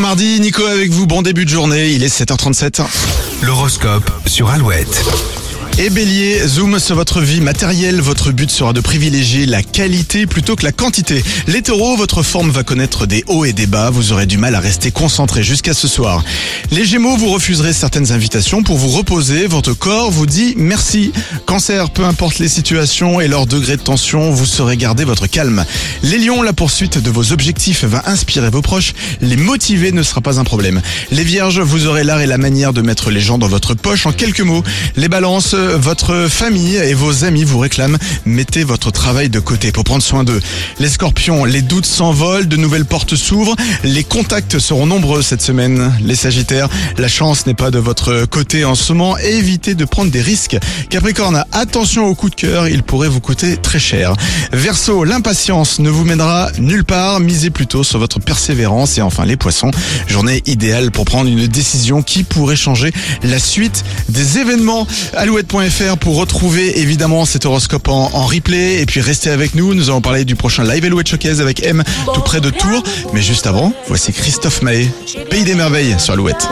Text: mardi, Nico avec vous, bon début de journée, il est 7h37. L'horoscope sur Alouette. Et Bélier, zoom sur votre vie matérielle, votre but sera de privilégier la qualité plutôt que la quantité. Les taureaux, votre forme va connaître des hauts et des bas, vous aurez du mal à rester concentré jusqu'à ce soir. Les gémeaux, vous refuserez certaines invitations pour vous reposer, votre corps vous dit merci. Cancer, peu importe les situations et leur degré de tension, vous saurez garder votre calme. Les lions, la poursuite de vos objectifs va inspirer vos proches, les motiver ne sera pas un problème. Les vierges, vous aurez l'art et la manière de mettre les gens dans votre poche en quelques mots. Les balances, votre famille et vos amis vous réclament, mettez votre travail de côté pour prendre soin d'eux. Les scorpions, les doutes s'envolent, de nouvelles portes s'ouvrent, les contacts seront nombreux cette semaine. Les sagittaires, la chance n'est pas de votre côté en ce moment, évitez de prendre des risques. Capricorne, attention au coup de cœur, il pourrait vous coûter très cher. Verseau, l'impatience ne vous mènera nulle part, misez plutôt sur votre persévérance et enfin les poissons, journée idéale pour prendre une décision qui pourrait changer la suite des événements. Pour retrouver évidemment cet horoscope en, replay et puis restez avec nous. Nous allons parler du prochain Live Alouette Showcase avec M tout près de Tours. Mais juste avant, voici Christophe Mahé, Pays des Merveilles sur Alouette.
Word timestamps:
mardi, 0.00 0.40
Nico 0.40 0.64
avec 0.64 0.90
vous, 0.90 1.06
bon 1.06 1.22
début 1.22 1.44
de 1.44 1.50
journée, 1.50 1.90
il 1.90 2.02
est 2.02 2.08
7h37. 2.08 2.82
L'horoscope 3.42 4.10
sur 4.26 4.48
Alouette. 4.50 5.39
Et 5.82 5.88
Bélier, 5.88 6.46
zoom 6.46 6.78
sur 6.78 6.94
votre 6.94 7.22
vie 7.22 7.40
matérielle, 7.40 8.02
votre 8.02 8.32
but 8.32 8.50
sera 8.50 8.74
de 8.74 8.80
privilégier 8.80 9.46
la 9.46 9.62
qualité 9.62 10.26
plutôt 10.26 10.54
que 10.54 10.62
la 10.62 10.72
quantité. 10.72 11.24
Les 11.46 11.62
taureaux, 11.62 11.96
votre 11.96 12.22
forme 12.22 12.50
va 12.50 12.64
connaître 12.64 13.06
des 13.06 13.24
hauts 13.28 13.46
et 13.46 13.54
des 13.54 13.66
bas, 13.66 13.88
vous 13.88 14.12
aurez 14.12 14.26
du 14.26 14.36
mal 14.36 14.54
à 14.54 14.60
rester 14.60 14.90
concentré 14.90 15.42
jusqu'à 15.42 15.72
ce 15.72 15.88
soir. 15.88 16.22
Les 16.70 16.84
gémeaux, 16.84 17.16
vous 17.16 17.30
refuserez 17.30 17.72
certaines 17.72 18.12
invitations 18.12 18.62
pour 18.62 18.76
vous 18.76 18.90
reposer, 18.90 19.46
votre 19.46 19.72
corps 19.72 20.10
vous 20.10 20.26
dit 20.26 20.52
merci. 20.58 21.12
Cancer, 21.46 21.88
peu 21.88 22.04
importe 22.04 22.40
les 22.40 22.50
situations 22.50 23.18
et 23.18 23.26
leur 23.26 23.46
degré 23.46 23.78
de 23.78 23.82
tension, 23.82 24.32
vous 24.32 24.44
saurez 24.44 24.76
garder 24.76 25.04
votre 25.04 25.28
calme. 25.28 25.64
Les 26.02 26.18
lions, 26.18 26.42
la 26.42 26.52
poursuite 26.52 26.98
de 26.98 27.10
vos 27.10 27.32
objectifs 27.32 27.84
va 27.84 28.02
inspirer 28.04 28.50
vos 28.50 28.60
proches, 28.60 28.92
les 29.22 29.36
motiver 29.36 29.92
ne 29.92 30.02
sera 30.02 30.20
pas 30.20 30.38
un 30.38 30.44
problème. 30.44 30.82
Les 31.10 31.24
vierges, 31.24 31.60
vous 31.60 31.86
aurez 31.86 32.04
l'art 32.04 32.20
et 32.20 32.26
la 32.26 32.36
manière 32.36 32.74
de 32.74 32.82
mettre 32.82 33.10
les 33.10 33.22
gens 33.22 33.38
dans 33.38 33.48
votre 33.48 33.72
poche 33.72 34.04
en 34.04 34.12
quelques 34.12 34.42
mots. 34.42 34.62
Les 34.96 35.08
balances, 35.08 35.54
votre 35.78 36.26
famille 36.28 36.76
et 36.76 36.94
vos 36.94 37.24
amis 37.24 37.44
vous 37.44 37.58
réclament, 37.58 37.98
mettez 38.24 38.64
votre 38.64 38.90
travail 38.90 39.28
de 39.28 39.40
côté 39.40 39.72
pour 39.72 39.84
prendre 39.84 40.02
soin 40.02 40.24
d'eux. 40.24 40.40
Les 40.78 40.88
scorpions, 40.88 41.44
les 41.44 41.62
doutes 41.62 41.86
s'envolent, 41.86 42.48
de 42.48 42.56
nouvelles 42.56 42.84
portes 42.84 43.16
s'ouvrent, 43.16 43.56
les 43.84 44.04
contacts 44.04 44.58
seront 44.58 44.86
nombreux 44.86 45.22
cette 45.22 45.42
semaine. 45.42 45.92
Les 46.04 46.16
sagittaires, 46.16 46.68
la 46.98 47.08
chance 47.08 47.46
n'est 47.46 47.54
pas 47.54 47.70
de 47.70 47.78
votre 47.78 48.24
côté 48.26 48.64
en 48.64 48.74
ce 48.74 48.92
moment, 48.92 49.16
évitez 49.18 49.74
de 49.74 49.84
prendre 49.84 50.10
des 50.10 50.22
risques. 50.22 50.56
Capricorne, 50.88 51.44
attention 51.52 52.06
au 52.06 52.14
coup 52.14 52.30
de 52.30 52.34
cœur, 52.34 52.68
il 52.68 52.82
pourrait 52.82 53.08
vous 53.08 53.20
coûter 53.20 53.56
très 53.56 53.78
cher. 53.78 54.14
Verseau, 54.52 55.04
l'impatience 55.04 55.78
ne 55.78 55.90
vous 55.90 56.04
mènera 56.04 56.50
nulle 56.58 56.84
part, 56.84 57.20
misez 57.20 57.50
plutôt 57.50 57.84
sur 57.84 57.98
votre 57.98 58.20
persévérance 58.20 58.98
et 58.98 59.02
enfin 59.02 59.24
les 59.24 59.36
poissons, 59.36 59.70
journée 60.06 60.42
idéale 60.46 60.90
pour 60.90 61.04
prendre 61.04 61.30
une 61.30 61.46
décision 61.46 62.02
qui 62.02 62.24
pourrait 62.24 62.56
changer 62.56 62.92
la 63.22 63.38
suite 63.38 63.84
des 64.08 64.38
événements. 64.38 64.86
Pour 65.50 66.16
retrouver 66.16 66.78
évidemment 66.78 67.24
cet 67.24 67.44
horoscope 67.44 67.88
en, 67.88 68.06
replay 68.24 68.80
et 68.80 68.86
puis 68.86 69.00
restez 69.00 69.30
avec 69.30 69.56
nous. 69.56 69.74
Nous 69.74 69.90
allons 69.90 70.00
parler 70.00 70.24
du 70.24 70.36
prochain 70.36 70.62
Live 70.62 70.84
Alouette 70.84 71.08
Showcase 71.08 71.40
avec 71.40 71.66
M 71.66 71.82
tout 72.14 72.20
près 72.20 72.40
de 72.40 72.50
Tours. 72.50 72.84
Mais 73.12 73.20
juste 73.20 73.48
avant, 73.48 73.72
voici 73.88 74.12
Christophe 74.12 74.62
Mahé, 74.62 74.88
Pays 75.28 75.42
des 75.42 75.56
Merveilles 75.56 75.96
sur 75.98 76.12
Alouette. 76.12 76.48